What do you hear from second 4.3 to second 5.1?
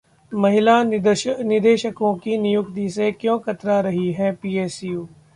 PSU